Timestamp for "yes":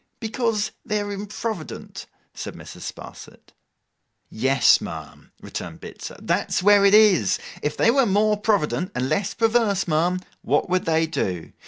4.31-4.81